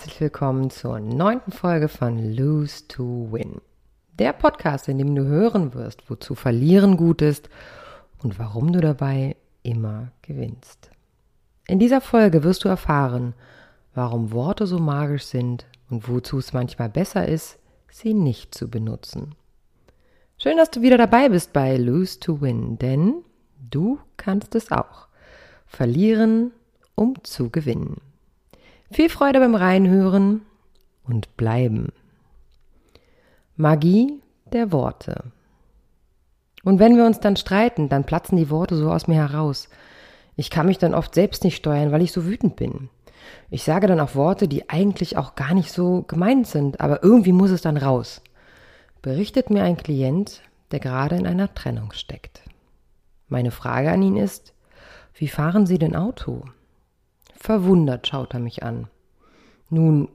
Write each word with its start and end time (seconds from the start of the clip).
Herzlich 0.00 0.20
willkommen 0.22 0.70
zur 0.70 0.98
neunten 0.98 1.52
Folge 1.52 1.86
von 1.86 2.34
Lose 2.34 2.88
to 2.88 3.28
Win. 3.30 3.60
Der 4.18 4.32
Podcast, 4.32 4.88
in 4.88 4.96
dem 4.96 5.14
du 5.14 5.24
hören 5.26 5.74
wirst, 5.74 6.08
wozu 6.08 6.34
Verlieren 6.34 6.96
gut 6.96 7.20
ist 7.20 7.50
und 8.22 8.38
warum 8.38 8.72
du 8.72 8.80
dabei 8.80 9.36
immer 9.62 10.10
gewinnst. 10.22 10.90
In 11.68 11.78
dieser 11.78 12.00
Folge 12.00 12.44
wirst 12.44 12.64
du 12.64 12.70
erfahren, 12.70 13.34
warum 13.94 14.32
Worte 14.32 14.66
so 14.66 14.78
magisch 14.78 15.24
sind 15.24 15.66
und 15.90 16.08
wozu 16.08 16.38
es 16.38 16.54
manchmal 16.54 16.88
besser 16.88 17.28
ist, 17.28 17.58
sie 17.90 18.14
nicht 18.14 18.54
zu 18.54 18.70
benutzen. 18.70 19.34
Schön, 20.38 20.56
dass 20.56 20.70
du 20.70 20.80
wieder 20.80 20.96
dabei 20.96 21.28
bist 21.28 21.52
bei 21.52 21.76
Lose 21.76 22.18
to 22.20 22.40
Win, 22.40 22.78
denn 22.78 23.16
du 23.68 23.98
kannst 24.16 24.54
es 24.54 24.72
auch. 24.72 25.08
Verlieren, 25.66 26.52
um 26.94 27.22
zu 27.22 27.50
gewinnen. 27.50 28.00
Viel 28.92 29.08
Freude 29.08 29.38
beim 29.38 29.54
Reinhören 29.54 30.42
und 31.04 31.36
bleiben. 31.36 31.92
Magie 33.54 34.20
der 34.52 34.72
Worte. 34.72 35.22
Und 36.64 36.80
wenn 36.80 36.96
wir 36.96 37.06
uns 37.06 37.20
dann 37.20 37.36
streiten, 37.36 37.88
dann 37.88 38.04
platzen 38.04 38.36
die 38.36 38.50
Worte 38.50 38.74
so 38.74 38.90
aus 38.90 39.06
mir 39.06 39.14
heraus. 39.14 39.68
Ich 40.34 40.50
kann 40.50 40.66
mich 40.66 40.78
dann 40.78 40.94
oft 40.94 41.14
selbst 41.14 41.44
nicht 41.44 41.54
steuern, 41.54 41.92
weil 41.92 42.02
ich 42.02 42.10
so 42.10 42.26
wütend 42.26 42.56
bin. 42.56 42.88
Ich 43.48 43.62
sage 43.62 43.86
dann 43.86 44.00
auch 44.00 44.16
Worte, 44.16 44.48
die 44.48 44.68
eigentlich 44.68 45.16
auch 45.16 45.36
gar 45.36 45.54
nicht 45.54 45.70
so 45.70 46.02
gemeint 46.02 46.48
sind, 46.48 46.80
aber 46.80 47.04
irgendwie 47.04 47.32
muss 47.32 47.50
es 47.50 47.62
dann 47.62 47.76
raus. 47.76 48.22
Berichtet 49.02 49.50
mir 49.50 49.62
ein 49.62 49.76
Klient, 49.76 50.42
der 50.72 50.80
gerade 50.80 51.14
in 51.14 51.28
einer 51.28 51.54
Trennung 51.54 51.92
steckt. 51.92 52.42
Meine 53.28 53.52
Frage 53.52 53.92
an 53.92 54.02
ihn 54.02 54.16
ist, 54.16 54.52
wie 55.14 55.28
fahren 55.28 55.64
Sie 55.64 55.78
denn 55.78 55.94
Auto? 55.94 56.42
Verwundert 57.40 58.06
schaut 58.06 58.34
er 58.34 58.40
mich 58.40 58.62
an. 58.62 58.88
Nun, 59.70 60.08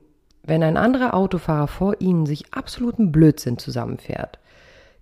wenn 0.44 0.62
ein 0.62 0.78
anderer 0.78 1.16
Autofahrer 1.16 1.68
vor 1.68 2.00
Ihnen 2.00 2.28
sich 2.28 2.54
absoluten 2.54 3.12
Blödsinn 3.12 3.58
zusammenfährt, 3.58 4.38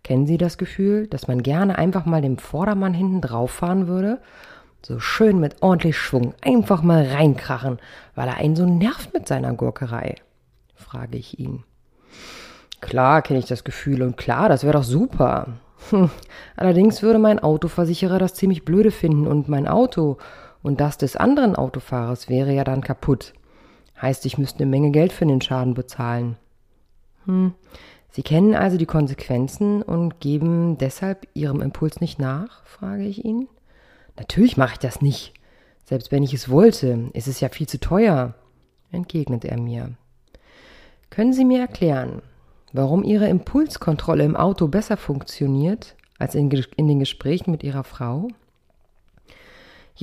kennen 0.04 0.26
Sie 0.26 0.38
das 0.38 0.58
Gefühl, 0.58 1.08
dass 1.08 1.28
man 1.28 1.44
gerne 1.44 1.78
einfach 1.78 2.06
mal 2.06 2.22
dem 2.22 2.38
Vordermann 2.38 2.94
hinten 2.94 3.20
drauf 3.20 3.52
fahren 3.52 3.88
würde? 3.88 4.20
So 4.86 5.00
schön 5.00 5.40
mit 5.40 5.62
ordentlich 5.62 5.98
Schwung, 5.98 6.34
einfach 6.42 6.82
mal 6.82 7.06
reinkrachen, 7.06 7.80
weil 8.16 8.28
er 8.30 8.38
einen 8.38 8.56
so 8.56 8.66
nervt 8.66 9.14
mit 9.14 9.28
seiner 9.28 9.54
Gurkerei? 9.54 10.16
frage 10.76 11.18
ich 11.18 11.40
ihn. 11.40 11.64
Klar 12.80 13.22
kenne 13.22 13.40
ich 13.40 13.46
das 13.46 13.66
Gefühl 13.66 14.02
und 14.02 14.16
klar, 14.18 14.48
das 14.48 14.64
wäre 14.64 14.74
doch 14.74 14.84
super. 14.84 15.48
Hm. 15.90 16.10
Allerdings 16.56 17.02
würde 17.02 17.20
mein 17.20 17.40
Autoversicherer 17.40 18.20
das 18.20 18.34
ziemlich 18.34 18.64
blöde 18.64 18.92
finden 18.92 19.28
und 19.28 19.50
mein 19.50 19.68
Auto 19.68 20.18
und 20.64 20.80
das 20.80 20.98
des 20.98 21.16
anderen 21.16 21.56
Autofahrers 21.56 22.30
wäre 22.30 22.54
ja 22.54 22.64
dann 22.64 22.82
kaputt. 22.82 23.34
Heißt, 24.02 24.26
ich 24.26 24.38
müsste 24.38 24.64
eine 24.64 24.72
Menge 24.72 24.92
Geld 24.92 25.14
für 25.14 25.26
den 25.26 25.42
Schaden 25.42 25.76
bezahlen. 25.76 26.38
Hm. 27.26 27.54
Sie 28.10 28.24
kennen 28.24 28.56
also 28.56 28.78
die 28.78 28.86
Konsequenzen 28.86 29.82
und 29.82 30.20
geben 30.20 30.78
deshalb 30.78 31.28
Ihrem 31.34 31.62
Impuls 31.62 32.00
nicht 32.00 32.20
nach? 32.20 32.64
frage 32.66 33.04
ich 33.04 33.26
ihn. 33.26 33.48
Natürlich 34.18 34.58
mache 34.58 34.74
ich 34.74 34.80
das 34.80 35.02
nicht. 35.02 35.34
Selbst 35.86 36.12
wenn 36.12 36.24
ich 36.24 36.34
es 36.34 36.50
wollte, 36.50 37.10
ist 37.14 37.28
es 37.28 37.40
ja 37.40 37.50
viel 37.50 37.68
zu 37.68 37.80
teuer, 37.80 38.36
entgegnet 38.92 39.46
er 39.46 39.60
mir. 39.60 39.92
Können 41.10 41.34
Sie 41.34 41.46
mir 41.46 41.60
erklären, 41.60 42.22
warum 42.72 43.04
Ihre 43.04 43.28
Impulskontrolle 43.28 44.24
im 44.24 44.36
Auto 44.36 44.68
besser 44.68 44.98
funktioniert 44.98 45.96
als 46.20 46.36
in, 46.36 46.50
in 46.78 46.88
den 46.88 47.00
Gesprächen 47.00 47.52
mit 47.52 47.64
Ihrer 47.64 47.84
Frau? 47.84 48.28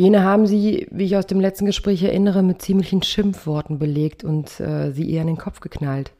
Jene 0.00 0.24
haben 0.24 0.46
sie, 0.46 0.86
wie 0.90 1.04
ich 1.04 1.18
aus 1.18 1.26
dem 1.26 1.40
letzten 1.40 1.66
Gespräch 1.66 2.02
erinnere, 2.02 2.42
mit 2.42 2.62
ziemlichen 2.62 3.02
Schimpfworten 3.02 3.78
belegt 3.78 4.24
und 4.24 4.58
äh, 4.58 4.92
sie 4.92 5.04
ihr 5.04 5.20
an 5.20 5.26
den 5.26 5.36
Kopf 5.36 5.60
geknallt. 5.60 6.12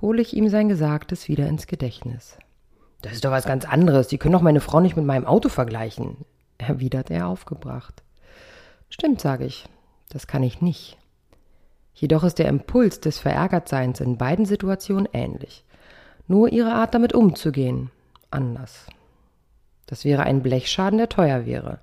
Hole 0.00 0.22
ich 0.22 0.36
ihm 0.36 0.48
sein 0.48 0.68
Gesagtes 0.68 1.26
wieder 1.26 1.48
ins 1.48 1.66
Gedächtnis. 1.66 2.38
Das 3.02 3.14
ist 3.14 3.24
doch 3.24 3.32
was 3.32 3.44
ganz 3.44 3.64
anderes. 3.64 4.08
Sie 4.08 4.18
können 4.18 4.34
doch 4.34 4.40
meine 4.40 4.60
Frau 4.60 4.78
nicht 4.78 4.94
mit 4.94 5.04
meinem 5.04 5.26
Auto 5.26 5.48
vergleichen, 5.48 6.18
erwidert 6.58 7.10
er 7.10 7.26
aufgebracht. 7.26 8.04
Stimmt, 8.88 9.20
sage 9.20 9.46
ich. 9.46 9.66
Das 10.10 10.28
kann 10.28 10.44
ich 10.44 10.60
nicht. 10.60 10.96
Jedoch 11.94 12.22
ist 12.22 12.38
der 12.38 12.46
Impuls 12.46 13.00
des 13.00 13.18
Verärgertseins 13.18 13.98
in 13.98 14.16
beiden 14.16 14.44
Situationen 14.44 15.08
ähnlich. 15.12 15.64
Nur 16.28 16.52
ihre 16.52 16.72
Art 16.72 16.94
damit 16.94 17.14
umzugehen 17.14 17.90
anders. 18.30 18.86
Das 19.88 20.04
wäre 20.04 20.22
ein 20.22 20.42
Blechschaden, 20.42 20.98
der 20.98 21.08
teuer 21.08 21.46
wäre. 21.46 21.80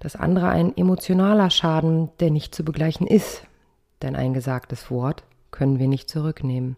Das 0.00 0.16
andere 0.16 0.48
ein 0.48 0.76
emotionaler 0.76 1.50
Schaden, 1.50 2.08
der 2.20 2.30
nicht 2.30 2.54
zu 2.54 2.64
begleichen 2.64 3.06
ist. 3.06 3.42
Denn 4.00 4.16
ein 4.16 4.32
gesagtes 4.32 4.90
Wort 4.90 5.24
können 5.50 5.78
wir 5.78 5.88
nicht 5.88 6.08
zurücknehmen. 6.08 6.76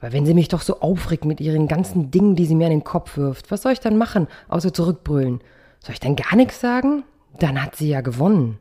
Aber 0.00 0.12
wenn 0.12 0.26
sie 0.26 0.34
mich 0.34 0.48
doch 0.48 0.62
so 0.62 0.80
aufregt 0.80 1.24
mit 1.24 1.40
ihren 1.40 1.68
ganzen 1.68 2.10
Dingen, 2.10 2.34
die 2.34 2.46
sie 2.46 2.54
mir 2.54 2.66
in 2.66 2.72
den 2.72 2.84
Kopf 2.84 3.16
wirft, 3.16 3.50
was 3.50 3.62
soll 3.62 3.72
ich 3.72 3.80
dann 3.80 3.98
machen, 3.98 4.28
außer 4.48 4.72
zurückbrüllen? 4.72 5.40
Soll 5.80 5.92
ich 5.92 6.00
dann 6.00 6.16
gar 6.16 6.36
nichts 6.36 6.60
sagen? 6.60 7.04
Dann 7.38 7.62
hat 7.62 7.76
sie 7.76 7.88
ja 7.88 8.00
gewonnen, 8.00 8.58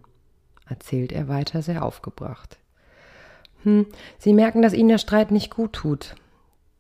erzählt 0.68 1.12
er 1.12 1.28
weiter 1.28 1.62
sehr 1.62 1.84
aufgebracht. 1.84 2.60
Hm, 3.64 3.88
Sie 4.18 4.34
merken, 4.34 4.62
dass 4.62 4.74
Ihnen 4.74 4.90
der 4.90 5.00
Streit 5.00 5.32
nicht 5.32 5.54
gut 5.54 5.74
tut. 5.74 6.16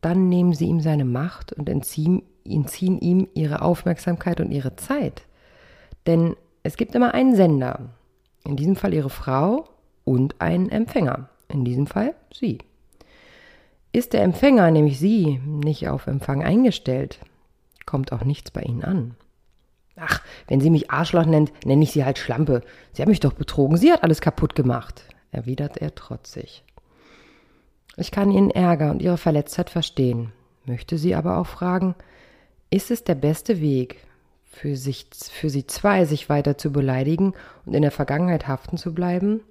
Dann 0.01 0.29
nehmen 0.29 0.53
Sie 0.53 0.65
ihm 0.65 0.79
seine 0.79 1.03
Macht 1.03 1.51
und 1.51 1.67
entziehen 1.67 2.23
entziehen 2.55 2.99
ihm 2.99 3.27
ihre 3.33 3.61
Aufmerksamkeit 3.61 4.39
und 4.41 4.51
ihre 4.51 4.75
Zeit. 4.75 5.23
Denn 6.07 6.35
es 6.63 6.77
gibt 6.77 6.95
immer 6.95 7.13
einen 7.13 7.35
Sender, 7.35 7.89
in 8.43 8.55
diesem 8.55 8.75
Fall 8.75 8.93
ihre 8.93 9.09
Frau, 9.09 9.65
und 10.05 10.41
einen 10.41 10.69
Empfänger, 10.69 11.29
in 11.49 11.65
diesem 11.65 11.85
Fall 11.85 12.15
sie. 12.33 12.57
Ist 13.91 14.13
der 14.13 14.23
Empfänger, 14.23 14.71
nämlich 14.71 14.97
sie, 14.97 15.39
nicht 15.45 15.87
auf 15.87 16.07
Empfang 16.07 16.43
eingestellt, 16.43 17.19
kommt 17.85 18.11
auch 18.11 18.23
nichts 18.23 18.49
bei 18.49 18.61
ihnen 18.61 18.83
an. 18.83 19.15
Ach, 19.95 20.21
wenn 20.47 20.61
sie 20.61 20.69
mich 20.69 20.89
Arschloch 20.89 21.25
nennt, 21.25 21.51
nenne 21.65 21.83
ich 21.83 21.91
sie 21.91 22.05
halt 22.05 22.17
Schlampe. 22.17 22.61
Sie 22.93 23.01
hat 23.01 23.09
mich 23.09 23.19
doch 23.19 23.33
betrogen, 23.33 23.77
sie 23.77 23.91
hat 23.91 24.03
alles 24.03 24.21
kaputt 24.21 24.55
gemacht, 24.55 25.03
erwidert 25.31 25.77
er 25.77 25.93
trotzig. 25.93 26.63
Ich 27.97 28.11
kann 28.11 28.31
ihren 28.31 28.49
Ärger 28.51 28.91
und 28.91 29.01
ihre 29.01 29.17
Verletztheit 29.17 29.69
verstehen, 29.69 30.31
möchte 30.65 30.97
sie 30.97 31.15
aber 31.15 31.37
auch 31.37 31.47
fragen, 31.47 31.95
ist 32.69 32.91
es 32.91 33.03
der 33.03 33.15
beste 33.15 33.61
Weg, 33.61 33.97
für, 34.43 34.75
sich, 34.75 35.07
für 35.31 35.49
sie 35.49 35.67
zwei 35.67 36.05
sich 36.05 36.27
weiter 36.27 36.57
zu 36.57 36.71
beleidigen 36.71 37.33
und 37.65 37.73
in 37.73 37.81
der 37.81 37.91
Vergangenheit 37.91 38.47
haften 38.47 38.77
zu 38.77 38.93
bleiben, 38.93 39.41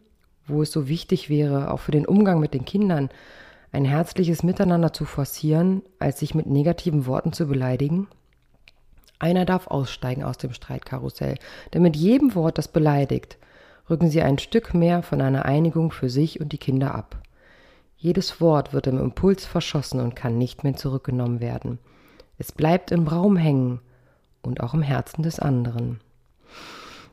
wo 0.46 0.62
es 0.62 0.72
so 0.72 0.88
wichtig 0.88 1.28
wäre, 1.28 1.70
auch 1.70 1.80
für 1.80 1.92
den 1.92 2.06
Umgang 2.06 2.40
mit 2.40 2.52
den 2.52 2.64
Kindern, 2.64 3.08
ein 3.70 3.84
herzliches 3.84 4.42
Miteinander 4.42 4.92
zu 4.92 5.04
forcieren, 5.04 5.82
als 5.98 6.20
sich 6.20 6.34
mit 6.34 6.46
negativen 6.46 7.06
Worten 7.06 7.32
zu 7.32 7.46
beleidigen? 7.46 8.08
Einer 9.18 9.44
darf 9.44 9.66
aussteigen 9.66 10.24
aus 10.24 10.38
dem 10.38 10.52
Streitkarussell, 10.52 11.36
denn 11.72 11.82
mit 11.82 11.96
jedem 11.96 12.34
Wort, 12.34 12.58
das 12.58 12.68
beleidigt, 12.68 13.36
rücken 13.90 14.10
sie 14.10 14.22
ein 14.22 14.38
Stück 14.38 14.74
mehr 14.74 15.02
von 15.02 15.20
einer 15.20 15.44
Einigung 15.44 15.90
für 15.90 16.08
sich 16.08 16.40
und 16.40 16.52
die 16.52 16.58
Kinder 16.58 16.94
ab. 16.94 17.22
Jedes 17.96 18.40
Wort 18.40 18.72
wird 18.72 18.86
im 18.86 19.00
Impuls 19.00 19.44
verschossen 19.44 20.00
und 20.00 20.14
kann 20.14 20.38
nicht 20.38 20.62
mehr 20.62 20.76
zurückgenommen 20.76 21.40
werden. 21.40 21.78
Es 22.38 22.52
bleibt 22.52 22.92
im 22.92 23.08
Raum 23.08 23.36
hängen 23.36 23.80
und 24.42 24.60
auch 24.60 24.72
im 24.72 24.82
Herzen 24.82 25.22
des 25.22 25.40
anderen. 25.40 26.00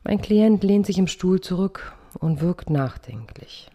Mein 0.03 0.21
Klient 0.21 0.63
lehnt 0.63 0.85
sich 0.85 0.99
im 0.99 1.07
Stuhl 1.07 1.41
zurück 1.41 1.93
und 2.19 2.41
wirkt 2.41 2.69
nachdenklich. 2.69 3.71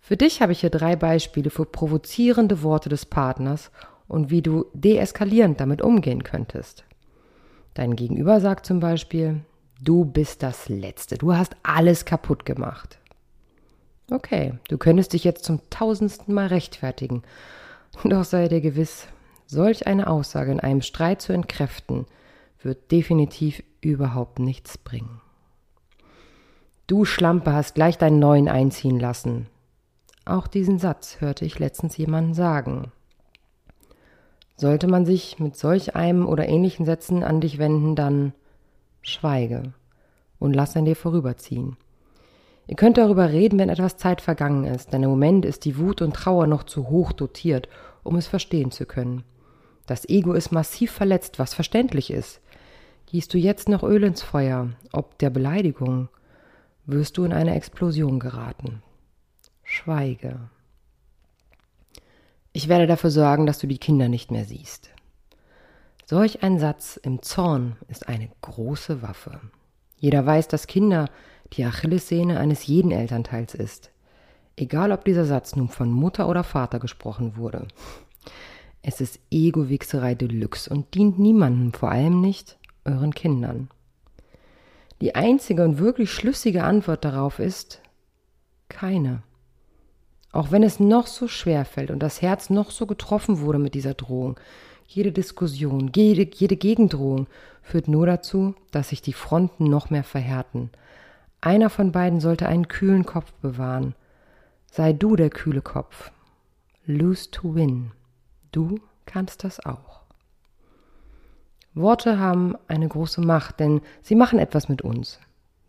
Für 0.00 0.16
dich 0.16 0.42
habe 0.42 0.52
ich 0.52 0.60
hier 0.60 0.70
drei 0.70 0.96
Beispiele 0.96 1.48
für 1.48 1.64
provozierende 1.64 2.62
Worte 2.62 2.88
des 2.88 3.06
Partners 3.06 3.70
und 4.08 4.30
wie 4.30 4.42
du 4.42 4.66
deeskalierend 4.74 5.60
damit 5.60 5.80
umgehen 5.80 6.24
könntest. 6.24 6.84
Dein 7.72 7.96
Gegenüber 7.96 8.40
sagt 8.40 8.66
zum 8.66 8.80
Beispiel, 8.80 9.40
du 9.80 10.04
bist 10.04 10.42
das 10.42 10.68
Letzte, 10.68 11.16
du 11.16 11.34
hast 11.34 11.56
alles 11.62 12.04
kaputt 12.04 12.44
gemacht. 12.44 12.98
Okay, 14.10 14.58
du 14.68 14.76
könntest 14.76 15.14
dich 15.14 15.24
jetzt 15.24 15.44
zum 15.44 15.60
tausendsten 15.70 16.34
Mal 16.34 16.48
rechtfertigen, 16.48 17.22
doch 18.04 18.24
sei 18.24 18.48
dir 18.48 18.60
gewiss, 18.60 19.06
Solch 19.54 19.86
eine 19.86 20.08
Aussage 20.08 20.50
in 20.50 20.58
einem 20.58 20.82
Streit 20.82 21.22
zu 21.22 21.32
entkräften, 21.32 22.06
wird 22.60 22.90
definitiv 22.90 23.62
überhaupt 23.80 24.40
nichts 24.40 24.78
bringen. 24.78 25.20
Du 26.88 27.04
Schlampe 27.04 27.52
hast 27.52 27.76
gleich 27.76 27.96
deinen 27.96 28.18
neuen 28.18 28.48
einziehen 28.48 28.98
lassen. 28.98 29.46
Auch 30.24 30.48
diesen 30.48 30.80
Satz 30.80 31.20
hörte 31.20 31.44
ich 31.44 31.60
letztens 31.60 31.96
jemanden 31.96 32.34
sagen. 32.34 32.90
Sollte 34.56 34.88
man 34.88 35.06
sich 35.06 35.38
mit 35.38 35.56
solch 35.56 35.94
einem 35.94 36.26
oder 36.26 36.48
ähnlichen 36.48 36.84
Sätzen 36.84 37.22
an 37.22 37.40
dich 37.40 37.58
wenden, 37.58 37.94
dann 37.94 38.32
schweige 39.02 39.72
und 40.40 40.52
lass 40.52 40.76
an 40.76 40.84
dir 40.84 40.96
vorüberziehen. 40.96 41.76
Ihr 42.66 42.74
könnt 42.74 42.98
darüber 42.98 43.30
reden, 43.30 43.60
wenn 43.60 43.68
etwas 43.68 43.98
Zeit 43.98 44.20
vergangen 44.20 44.64
ist, 44.64 44.92
denn 44.92 45.04
im 45.04 45.10
Moment 45.10 45.44
ist 45.44 45.64
die 45.64 45.78
Wut 45.78 46.02
und 46.02 46.16
Trauer 46.16 46.48
noch 46.48 46.64
zu 46.64 46.88
hoch 46.88 47.12
dotiert, 47.12 47.68
um 48.02 48.16
es 48.16 48.26
verstehen 48.26 48.72
zu 48.72 48.84
können. 48.84 49.22
Das 49.86 50.08
Ego 50.08 50.32
ist 50.32 50.52
massiv 50.52 50.90
verletzt, 50.90 51.38
was 51.38 51.54
verständlich 51.54 52.10
ist. 52.10 52.40
Gießt 53.06 53.32
du 53.32 53.38
jetzt 53.38 53.68
noch 53.68 53.82
Öl 53.82 54.02
ins 54.04 54.22
Feuer, 54.22 54.70
ob 54.92 55.18
der 55.18 55.30
Beleidigung, 55.30 56.08
wirst 56.86 57.16
du 57.16 57.24
in 57.24 57.32
eine 57.32 57.54
Explosion 57.54 58.18
geraten. 58.18 58.82
schweige. 59.62 60.38
Ich 62.52 62.68
werde 62.68 62.86
dafür 62.86 63.10
sorgen, 63.10 63.46
dass 63.46 63.58
du 63.58 63.66
die 63.66 63.78
Kinder 63.78 64.08
nicht 64.08 64.30
mehr 64.30 64.44
siehst. 64.44 64.90
Solch 66.06 66.42
ein 66.42 66.58
Satz 66.58 66.96
im 66.96 67.22
Zorn 67.22 67.76
ist 67.88 68.08
eine 68.08 68.28
große 68.42 69.00
Waffe. 69.02 69.40
Jeder 69.96 70.24
weiß, 70.26 70.48
dass 70.48 70.66
Kinder 70.66 71.08
die 71.54 71.64
Achillessehne 71.64 72.38
eines 72.38 72.66
jeden 72.66 72.90
Elternteils 72.90 73.54
ist. 73.54 73.90
Egal, 74.56 74.92
ob 74.92 75.04
dieser 75.04 75.24
Satz 75.24 75.56
nun 75.56 75.68
von 75.68 75.90
Mutter 75.90 76.28
oder 76.28 76.44
Vater 76.44 76.78
gesprochen 76.78 77.36
wurde. 77.36 77.66
Es 78.86 79.00
ist 79.00 79.18
Ego-Wichserei 79.30 80.14
Deluxe 80.14 80.68
und 80.68 80.94
dient 80.94 81.18
niemandem, 81.18 81.72
vor 81.72 81.90
allem 81.90 82.20
nicht 82.20 82.58
euren 82.84 83.14
Kindern. 83.14 83.70
Die 85.00 85.14
einzige 85.14 85.64
und 85.64 85.78
wirklich 85.78 86.12
schlüssige 86.12 86.64
Antwort 86.64 87.02
darauf 87.02 87.38
ist 87.38 87.80
keine. 88.68 89.22
Auch 90.32 90.50
wenn 90.50 90.62
es 90.62 90.80
noch 90.80 91.06
so 91.06 91.28
schwer 91.28 91.64
fällt 91.64 91.90
und 91.90 92.00
das 92.00 92.20
Herz 92.20 92.50
noch 92.50 92.70
so 92.70 92.86
getroffen 92.86 93.40
wurde 93.40 93.58
mit 93.58 93.72
dieser 93.72 93.94
Drohung, 93.94 94.38
jede 94.86 95.12
Diskussion, 95.12 95.90
jede, 95.96 96.28
jede 96.34 96.56
Gegendrohung 96.58 97.26
führt 97.62 97.88
nur 97.88 98.04
dazu, 98.04 98.54
dass 98.70 98.90
sich 98.90 99.00
die 99.00 99.14
Fronten 99.14 99.64
noch 99.64 99.88
mehr 99.88 100.04
verhärten. 100.04 100.68
Einer 101.40 101.70
von 101.70 101.90
beiden 101.90 102.20
sollte 102.20 102.48
einen 102.48 102.68
kühlen 102.68 103.06
Kopf 103.06 103.32
bewahren. 103.40 103.94
Sei 104.70 104.92
du 104.92 105.16
der 105.16 105.30
kühle 105.30 105.62
Kopf. 105.62 106.12
Lose 106.84 107.30
to 107.30 107.54
win. 107.54 107.92
Du 108.54 108.78
kannst 109.04 109.42
das 109.42 109.58
auch. 109.66 110.02
Worte 111.74 112.20
haben 112.20 112.54
eine 112.68 112.86
große 112.86 113.20
Macht, 113.20 113.58
denn 113.58 113.80
sie 114.00 114.14
machen 114.14 114.38
etwas 114.38 114.68
mit 114.68 114.82
uns. 114.82 115.18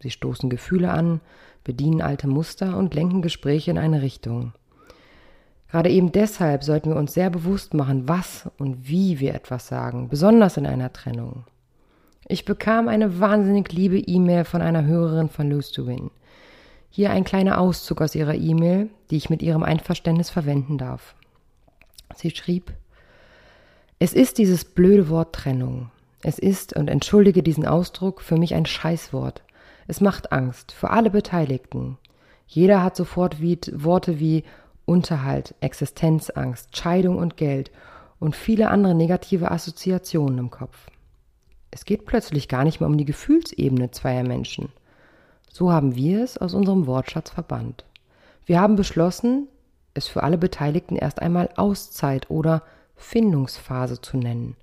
Sie 0.03 0.11
stoßen 0.11 0.51
Gefühle 0.51 0.91
an, 0.91 1.19
bedienen 1.63 2.03
alte 2.03 2.27
Muster 2.27 2.77
und 2.77 2.93
lenken 2.93 3.23
Gespräche 3.23 3.71
in 3.71 3.79
eine 3.79 4.03
Richtung. 4.03 4.53
Gerade 5.71 5.89
eben 5.89 6.11
deshalb 6.11 6.63
sollten 6.63 6.91
wir 6.91 6.97
uns 6.97 7.15
sehr 7.15 7.31
bewusst 7.31 7.73
machen, 7.73 8.07
was 8.07 8.51
und 8.59 8.87
wie 8.87 9.19
wir 9.19 9.33
etwas 9.33 9.67
sagen, 9.67 10.07
besonders 10.07 10.57
in 10.57 10.67
einer 10.67 10.93
Trennung. 10.93 11.45
Ich 12.27 12.45
bekam 12.45 12.87
eine 12.87 13.19
wahnsinnig 13.19 13.73
liebe 13.73 13.97
E-Mail 13.97 14.45
von 14.45 14.61
einer 14.61 14.85
Hörerin 14.85 15.29
von 15.29 15.49
Lose 15.49 15.73
to 15.73 15.87
Win. 15.87 16.11
Hier 16.91 17.09
ein 17.09 17.23
kleiner 17.23 17.59
Auszug 17.59 18.01
aus 18.01 18.13
ihrer 18.13 18.35
E-Mail, 18.35 18.91
die 19.09 19.17
ich 19.17 19.31
mit 19.31 19.41
ihrem 19.41 19.63
Einverständnis 19.63 20.29
verwenden 20.29 20.77
darf. 20.77 21.15
Sie 22.15 22.31
schrieb, 22.31 22.73
es 23.99 24.13
ist 24.13 24.37
dieses 24.37 24.65
blöde 24.65 25.09
Wort 25.09 25.35
Trennung. 25.35 25.89
Es 26.21 26.39
ist, 26.39 26.75
und 26.75 26.89
entschuldige 26.89 27.43
diesen 27.43 27.65
Ausdruck, 27.65 28.21
für 28.21 28.35
mich 28.35 28.55
ein 28.55 28.65
Scheißwort. 28.65 29.43
Es 29.87 30.01
macht 30.01 30.31
Angst 30.31 30.71
für 30.71 30.89
alle 30.89 31.11
Beteiligten. 31.11 31.97
Jeder 32.47 32.83
hat 32.83 32.95
sofort 32.95 33.41
wie, 33.41 33.59
Worte 33.71 34.19
wie 34.19 34.43
Unterhalt, 34.85 35.55
Existenzangst, 35.61 36.75
Scheidung 36.75 37.17
und 37.17 37.37
Geld 37.37 37.71
und 38.19 38.35
viele 38.35 38.69
andere 38.69 38.95
negative 38.95 39.51
Assoziationen 39.51 40.39
im 40.39 40.49
Kopf. 40.49 40.87
Es 41.71 41.85
geht 41.85 42.05
plötzlich 42.05 42.47
gar 42.47 42.63
nicht 42.63 42.79
mehr 42.79 42.89
um 42.89 42.97
die 42.97 43.05
Gefühlsebene 43.05 43.91
zweier 43.91 44.23
Menschen. 44.23 44.69
So 45.51 45.71
haben 45.71 45.95
wir 45.95 46.23
es 46.23 46.37
aus 46.37 46.53
unserem 46.53 46.87
Wortschatz 46.87 47.29
verbannt. 47.29 47.85
Wir 48.45 48.59
haben 48.59 48.75
beschlossen, 48.75 49.47
es 49.95 50.07
für 50.07 50.21
alle 50.21 50.37
Beteiligten 50.37 50.95
erst 50.95 51.21
einmal 51.21 51.49
Auszeit 51.55 52.29
oder 52.29 52.61
Findungsphase 52.95 54.01
zu 54.01 54.17
nennen. 54.17 54.55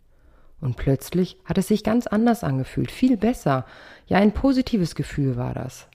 Und 0.61 0.77
plötzlich 0.77 1.37
hat 1.45 1.59
es 1.59 1.67
sich 1.69 1.83
ganz 1.83 2.07
anders 2.07 2.45
angefühlt, 2.45 2.93
viel 2.93 3.17
besser. 3.17 3.67
Ja, 4.07 4.19
ein 4.19 4.33
positives 4.33 4.95
Gefühl 4.95 5.37
war 5.37 5.55
das. 5.55 5.89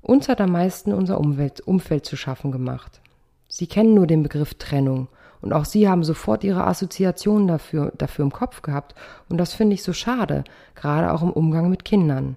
Uns 0.00 0.28
hat 0.28 0.40
am 0.40 0.52
meisten 0.52 0.94
unser 0.94 1.18
Umwelt, 1.18 1.60
Umfeld 1.60 2.06
zu 2.06 2.16
schaffen 2.16 2.52
gemacht. 2.52 3.00
Sie 3.48 3.66
kennen 3.66 3.94
nur 3.94 4.06
den 4.06 4.22
Begriff 4.22 4.54
Trennung 4.54 5.08
und 5.40 5.52
auch 5.52 5.64
Sie 5.64 5.88
haben 5.88 6.04
sofort 6.04 6.44
Ihre 6.44 6.66
Assoziationen 6.66 7.48
dafür, 7.48 7.92
dafür 7.96 8.24
im 8.24 8.32
Kopf 8.32 8.62
gehabt 8.62 8.94
und 9.28 9.38
das 9.38 9.54
finde 9.54 9.74
ich 9.74 9.82
so 9.82 9.92
schade, 9.92 10.44
gerade 10.74 11.12
auch 11.12 11.22
im 11.22 11.32
Umgang 11.32 11.68
mit 11.68 11.84
Kindern. 11.84 12.36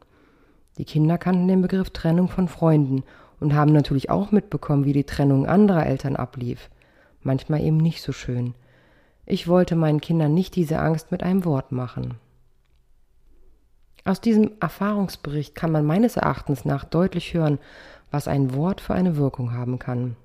Die 0.77 0.85
Kinder 0.85 1.17
kannten 1.17 1.47
den 1.47 1.61
Begriff 1.61 1.91
Trennung 1.91 2.29
von 2.29 2.47
Freunden 2.47 3.03
und 3.41 3.53
haben 3.53 3.73
natürlich 3.73 4.09
auch 4.09 4.31
mitbekommen, 4.31 4.85
wie 4.85 4.93
die 4.93 5.03
Trennung 5.03 5.45
anderer 5.45 5.85
Eltern 5.85 6.15
ablief. 6.15 6.69
Manchmal 7.23 7.61
eben 7.61 7.77
nicht 7.77 8.01
so 8.01 8.13
schön. 8.13 8.53
Ich 9.25 9.47
wollte 9.47 9.75
meinen 9.75 9.99
Kindern 9.99 10.33
nicht 10.33 10.55
diese 10.55 10.79
Angst 10.79 11.11
mit 11.11 11.23
einem 11.23 11.43
Wort 11.43 11.71
machen. 11.71 12.15
Aus 14.05 14.21
diesem 14.21 14.51
Erfahrungsbericht 14.59 15.53
kann 15.53 15.71
man 15.71 15.85
meines 15.85 16.17
Erachtens 16.17 16.65
nach 16.65 16.85
deutlich 16.85 17.33
hören, 17.33 17.59
was 18.09 18.27
ein 18.27 18.53
Wort 18.55 18.79
für 18.81 18.93
eine 18.93 19.17
Wirkung 19.17 19.53
haben 19.53 19.79
kann. 19.79 20.15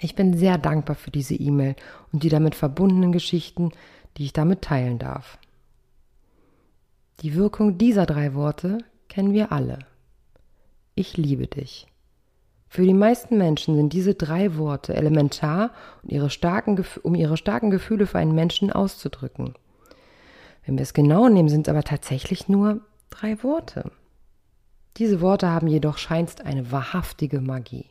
Ich 0.00 0.14
bin 0.14 0.36
sehr 0.36 0.58
dankbar 0.58 0.96
für 0.96 1.10
diese 1.10 1.34
E-Mail 1.34 1.76
und 2.12 2.22
die 2.22 2.28
damit 2.28 2.54
verbundenen 2.54 3.12
Geschichten, 3.12 3.72
die 4.16 4.24
ich 4.24 4.32
damit 4.32 4.62
teilen 4.62 4.98
darf. 4.98 5.38
Die 7.20 7.34
Wirkung 7.34 7.78
dieser 7.78 8.06
drei 8.06 8.34
Worte 8.34 8.78
kennen 9.08 9.32
wir 9.32 9.52
alle. 9.52 9.78
Ich 10.94 11.16
liebe 11.16 11.46
dich. 11.46 11.86
Für 12.68 12.82
die 12.82 12.94
meisten 12.94 13.38
Menschen 13.38 13.76
sind 13.76 13.92
diese 13.92 14.14
drei 14.14 14.56
Worte 14.56 14.94
elementar, 14.94 15.70
um 16.02 16.10
ihre, 16.10 16.30
starken, 16.30 16.84
um 17.02 17.14
ihre 17.14 17.36
starken 17.36 17.70
Gefühle 17.70 18.06
für 18.06 18.18
einen 18.18 18.34
Menschen 18.34 18.72
auszudrücken. 18.72 19.54
Wenn 20.64 20.76
wir 20.76 20.82
es 20.82 20.94
genau 20.94 21.28
nehmen, 21.28 21.48
sind 21.48 21.68
es 21.68 21.70
aber 21.70 21.84
tatsächlich 21.84 22.48
nur 22.48 22.80
drei 23.08 23.42
Worte. 23.42 23.90
Diese 24.96 25.20
Worte 25.20 25.48
haben 25.48 25.68
jedoch 25.68 25.98
scheinst 25.98 26.44
eine 26.44 26.72
wahrhaftige 26.72 27.40
Magie. 27.40 27.86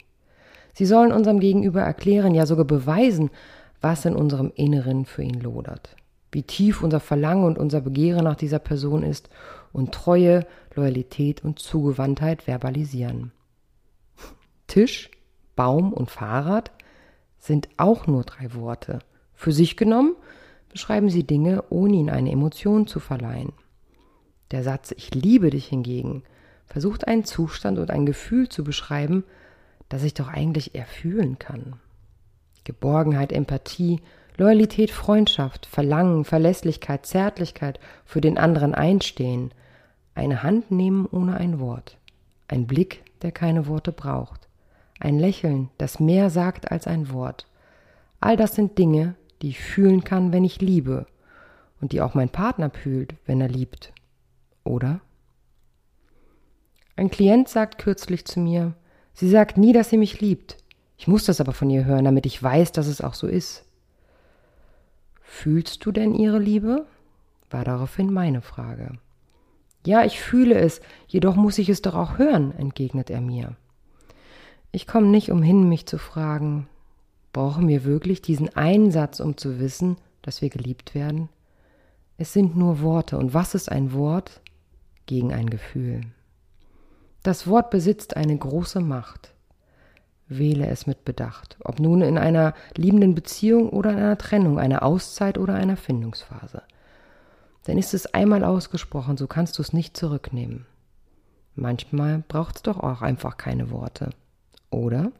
Sie 0.74 0.86
sollen 0.86 1.13
unserem 1.13 1.39
Gegenüber 1.39 1.81
erklären, 1.81 2.36
ja 2.36 2.45
sogar 2.45 2.66
beweisen, 2.66 3.30
was 3.80 4.04
in 4.04 4.16
unserem 4.16 4.51
Inneren 4.56 5.06
für 5.06 5.24
ihn 5.24 5.39
lodert, 5.39 5.95
wie 6.31 6.44
tief 6.44 6.83
unser 6.83 7.00
Verlangen 7.00 7.45
und 7.45 7.57
unser 7.57 7.81
Begehren 7.81 8.25
nach 8.25 8.36
dieser 8.36 8.60
Person 8.60 9.04
ist 9.04 9.30
und 9.71 9.94
Treue, 9.94 10.45
Loyalität 10.74 11.44
und 11.44 11.60
Zugewandtheit 11.60 12.42
verbalisieren. 12.42 13.31
Tisch, 14.67 15.12
Baum 15.56 15.94
und 15.94 16.12
Fahrrad 16.12 16.71
sind 17.40 17.69
auch 17.78 18.07
nur 18.07 18.23
drei 18.23 18.54
Worte. 18.54 18.99
Für 19.33 19.51
sich 19.51 19.78
genommen 19.78 20.16
beschreiben 20.69 21.09
sie 21.09 21.23
Dinge, 21.23 21.63
ohne 21.69 21.95
ihnen 21.95 22.09
eine 22.09 22.31
Emotion 22.31 22.87
zu 22.87 22.99
verleihen. 22.99 23.54
Der 24.51 24.63
Satz 24.63 24.92
Ich 24.92 25.13
liebe 25.13 25.49
dich 25.49 25.68
hingegen 25.68 26.23
versucht 26.68 27.07
einen 27.07 27.23
Zustand 27.23 27.80
und 27.80 27.92
ein 27.92 28.06
Gefühl 28.06 28.49
zu 28.49 28.63
beschreiben, 28.63 29.23
das 29.90 30.04
ich 30.04 30.13
doch 30.13 30.28
eigentlich 30.28 30.75
eher 30.75 30.85
fühlen 30.85 31.40
kann. 31.40 31.80
Geborgenheit, 32.63 33.31
Empathie, 33.31 34.01
Loyalität, 34.37 34.92
Freundschaft, 34.92 35.66
Verlangen, 35.66 36.25
Verlässlichkeit, 36.25 37.06
Zärtlichkeit, 37.06 37.80
für 38.04 38.21
den 38.21 38.37
anderen 38.37 38.73
einstehen, 38.73 39.54
eine 40.13 40.44
Hand 40.44 40.71
nehmen 40.71 41.06
ohne 41.06 41.37
ein 41.37 41.59
Wort, 41.59 41.97
ein 42.47 42.68
Blick, 42.68 43.04
der 43.21 43.31
keine 43.31 43.68
Worte 43.68 43.92
braucht, 43.92 44.44
ein 44.99 45.19
Lächeln, 45.19 45.69
das 45.78 45.99
mehr 45.99 46.30
sagt 46.30 46.71
als 46.71 46.87
ein 46.87 47.11
Wort. 47.11 47.47
All 48.19 48.37
das 48.37 48.56
sind 48.56 48.78
Dinge, 48.78 49.16
die 49.42 49.49
ich 49.49 49.59
fühlen 49.59 50.04
kann, 50.04 50.31
wenn 50.31 50.44
ich 50.44 50.61
liebe 50.61 51.06
und 51.81 51.92
die 51.92 52.02
auch 52.02 52.14
mein 52.14 52.30
Partner 52.30 52.69
fühlt, 52.69 53.16
wenn 53.25 53.42
er 53.42 53.49
liebt. 53.49 53.94
Oder? 54.64 55.02
Ein 56.95 57.09
Klient 57.09 57.49
sagt 57.49 57.78
kürzlich 57.78 58.25
zu 58.25 58.40
mir, 58.40 58.73
sie 59.14 59.30
sagt 59.30 59.57
nie, 59.57 59.73
dass 59.73 59.90
sie 59.90 59.97
mich 59.97 60.21
liebt. 60.21 60.57
Ich 60.97 61.07
muss 61.07 61.25
das 61.25 61.42
aber 61.42 61.52
von 61.52 61.69
ihr 61.69 61.85
hören, 61.85 62.06
damit 62.06 62.25
ich 62.25 62.42
weiß, 62.42 62.71
dass 62.71 62.87
es 62.87 63.02
auch 63.02 63.14
so 63.14 63.28
ist. 63.28 63.66
Fühlst 65.21 65.85
du 65.85 65.92
denn 65.92 66.14
ihre 66.14 66.40
Liebe? 66.40 66.85
war 67.52 67.64
daraufhin 67.64 68.11
meine 68.11 68.42
Frage. 68.42 68.97
Ja, 69.85 70.04
ich 70.04 70.19
fühle 70.19 70.56
es, 70.56 70.81
jedoch 71.07 71.35
muss 71.35 71.57
ich 71.57 71.69
es 71.69 71.81
doch 71.81 71.95
auch 71.95 72.18
hören, 72.18 72.54
entgegnet 72.57 73.09
er 73.09 73.21
mir. 73.21 73.56
Ich 74.75 74.87
komme 74.87 75.07
nicht 75.07 75.31
umhin, 75.31 75.69
mich 75.69 75.85
zu 75.85 75.97
fragen, 75.97 76.67
brauchen 77.31 77.69
wir 77.69 77.85
wirklich 77.85 78.21
diesen 78.21 78.57
einen 78.57 78.91
Satz, 78.91 79.21
um 79.21 79.37
zu 79.37 79.57
wissen, 79.57 79.95
dass 80.21 80.41
wir 80.41 80.49
geliebt 80.49 80.94
werden? 80.94 81.29
Es 82.17 82.33
sind 82.33 82.57
nur 82.57 82.81
Worte, 82.81 83.17
und 83.17 83.33
was 83.33 83.55
ist 83.55 83.71
ein 83.71 83.94
Wort 83.94 84.41
gegen 85.05 85.33
ein 85.33 85.49
Gefühl? 85.49 86.01
Das 87.23 87.47
Wort 87.47 87.69
besitzt 87.69 88.17
eine 88.17 88.37
große 88.37 88.81
Macht. 88.81 89.33
Wähle 90.27 90.67
es 90.67 90.87
mit 90.87 91.05
Bedacht, 91.05 91.55
ob 91.63 91.79
nun 91.79 92.01
in 92.01 92.17
einer 92.17 92.53
liebenden 92.75 93.15
Beziehung 93.15 93.69
oder 93.69 93.91
in 93.91 93.97
einer 93.99 94.17
Trennung, 94.17 94.59
einer 94.59 94.83
Auszeit 94.83 95.37
oder 95.37 95.53
einer 95.53 95.77
Findungsphase. 95.77 96.63
Denn 97.65 97.77
ist 97.77 97.94
es 97.94 98.13
einmal 98.13 98.44
ausgesprochen, 98.44 99.15
so 99.15 99.27
kannst 99.27 99.57
du 99.57 99.61
es 99.61 99.71
nicht 99.71 99.95
zurücknehmen. 99.95 100.65
Manchmal 101.55 102.25
braucht 102.27 102.57
es 102.57 102.61
doch 102.63 102.81
auch 102.81 103.01
einfach 103.01 103.37
keine 103.37 103.71
Worte. 103.71 104.09
Oder 104.69 105.12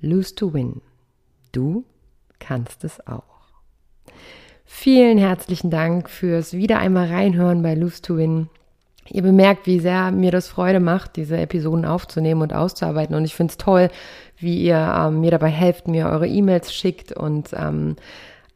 Lose 0.00 0.34
to 0.34 0.52
Win. 0.52 0.82
Du 1.52 1.84
kannst 2.38 2.84
es 2.84 3.06
auch. 3.06 3.22
Vielen 4.64 5.18
herzlichen 5.18 5.70
Dank 5.70 6.10
fürs 6.10 6.52
wieder 6.52 6.78
einmal 6.78 7.08
reinhören 7.08 7.62
bei 7.62 7.74
Lose 7.74 8.02
to 8.02 8.16
Win. 8.16 8.48
Ihr 9.08 9.22
bemerkt, 9.22 9.66
wie 9.66 9.80
sehr 9.80 10.10
mir 10.10 10.30
das 10.30 10.48
Freude 10.48 10.80
macht, 10.80 11.16
diese 11.16 11.36
Episoden 11.36 11.84
aufzunehmen 11.84 12.42
und 12.42 12.52
auszuarbeiten. 12.52 13.14
Und 13.14 13.24
ich 13.24 13.34
finde 13.34 13.52
es 13.52 13.58
toll, 13.58 13.90
wie 14.38 14.62
ihr 14.62 14.94
ähm, 14.98 15.20
mir 15.20 15.30
dabei 15.30 15.50
helft, 15.50 15.88
mir 15.88 16.08
eure 16.08 16.26
E-Mails 16.26 16.74
schickt. 16.74 17.12
Und 17.12 17.50
ähm, 17.52 17.96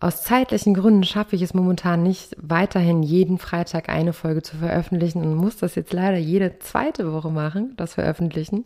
aus 0.00 0.22
zeitlichen 0.22 0.74
Gründen 0.74 1.04
schaffe 1.04 1.36
ich 1.36 1.42
es 1.42 1.54
momentan 1.54 2.02
nicht, 2.02 2.36
weiterhin 2.40 3.02
jeden 3.02 3.38
Freitag 3.38 3.88
eine 3.88 4.12
Folge 4.12 4.42
zu 4.42 4.56
veröffentlichen 4.56 5.22
und 5.22 5.34
muss 5.34 5.56
das 5.56 5.74
jetzt 5.74 5.92
leider 5.92 6.18
jede 6.18 6.58
zweite 6.60 7.12
Woche 7.12 7.30
machen, 7.30 7.74
das 7.76 7.94
Veröffentlichen 7.94 8.64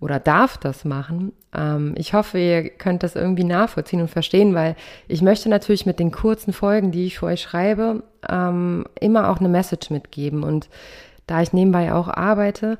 oder 0.00 0.20
darf 0.20 0.58
das 0.58 0.84
machen. 0.84 1.32
Ähm, 1.54 1.94
ich 1.96 2.14
hoffe, 2.14 2.38
ihr 2.38 2.70
könnt 2.70 3.02
das 3.02 3.16
irgendwie 3.16 3.44
nachvollziehen 3.44 4.00
und 4.00 4.08
verstehen, 4.08 4.54
weil 4.54 4.76
ich 5.08 5.22
möchte 5.22 5.48
natürlich 5.48 5.86
mit 5.86 5.98
den 5.98 6.12
kurzen 6.12 6.52
Folgen, 6.52 6.92
die 6.92 7.06
ich 7.06 7.18
für 7.18 7.26
euch 7.26 7.42
schreibe, 7.42 8.02
ähm, 8.28 8.84
immer 9.00 9.30
auch 9.30 9.38
eine 9.38 9.48
Message 9.48 9.90
mitgeben. 9.90 10.42
Und 10.42 10.68
da 11.26 11.42
ich 11.42 11.52
nebenbei 11.52 11.92
auch 11.92 12.08
arbeite, 12.08 12.78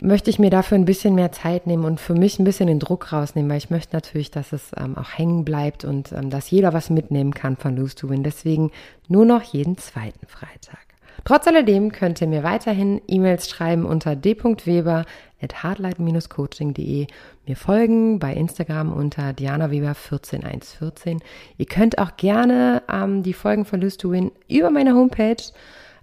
möchte 0.00 0.30
ich 0.30 0.38
mir 0.38 0.50
dafür 0.50 0.76
ein 0.76 0.84
bisschen 0.84 1.14
mehr 1.14 1.32
Zeit 1.32 1.66
nehmen 1.66 1.84
und 1.84 2.00
für 2.00 2.14
mich 2.14 2.38
ein 2.38 2.44
bisschen 2.44 2.66
den 2.66 2.80
Druck 2.80 3.12
rausnehmen, 3.12 3.50
weil 3.50 3.58
ich 3.58 3.70
möchte 3.70 3.94
natürlich, 3.94 4.30
dass 4.30 4.52
es 4.52 4.70
ähm, 4.76 4.96
auch 4.96 5.16
hängen 5.16 5.44
bleibt 5.44 5.84
und 5.84 6.12
ähm, 6.12 6.30
dass 6.30 6.50
jeder 6.50 6.72
was 6.72 6.90
mitnehmen 6.90 7.34
kann 7.34 7.56
von 7.56 7.76
Lose 7.76 7.94
to 7.94 8.08
Win. 8.08 8.22
Deswegen 8.22 8.72
nur 9.08 9.24
noch 9.24 9.42
jeden 9.42 9.78
zweiten 9.78 10.26
Freitag. 10.26 10.86
Trotz 11.24 11.46
alledem 11.46 11.92
könnt 11.92 12.20
ihr 12.20 12.26
mir 12.26 12.42
weiterhin 12.42 13.00
E-Mails 13.08 13.48
schreiben 13.48 13.86
unter 13.86 14.14
d.weber 14.14 15.06
at 15.40 15.62
hardlight-coaching.de, 15.62 17.06
mir 17.46 17.56
folgen 17.56 18.18
bei 18.18 18.32
Instagram 18.32 18.92
unter 18.92 19.30
dianaweber14114. 19.30 21.20
Ihr 21.58 21.66
könnt 21.66 21.98
auch 21.98 22.16
gerne 22.16 22.82
ähm, 22.90 23.22
die 23.22 23.34
Folgen 23.34 23.64
von 23.64 23.80
Lose 23.80 23.98
to 23.98 24.10
Win 24.10 24.32
über 24.48 24.70
meine 24.70 24.94
Homepage 24.94 25.36